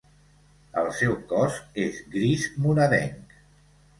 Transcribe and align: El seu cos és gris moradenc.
El 0.83 0.87
seu 0.99 1.11
cos 1.33 1.59
és 1.83 2.01
gris 2.15 2.47
moradenc. 2.65 3.37